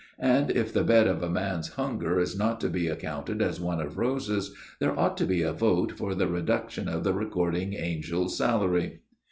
And 0.17 0.49
if 0.49 0.73
the 0.73 0.83
bed 0.83 1.05
of 1.05 1.21
a 1.21 1.29
man's 1.29 1.73
hunger 1.73 2.19
is 2.19 2.35
not 2.35 2.59
to 2.61 2.69
be 2.69 2.87
accounted 2.87 3.39
as 3.39 3.61
one 3.61 3.79
of 3.79 3.99
roses, 3.99 4.51
there 4.79 4.97
ought 4.99 5.15
to 5.17 5.27
be 5.27 5.43
a 5.43 5.53
vote 5.53 5.91
for 5.91 6.15
the 6.15 6.25
reduction 6.27 6.87
of 6.89 7.03
the 7.03 7.13
Recording 7.13 7.77
Angel's 7.77 8.35
salary. 8.35 9.01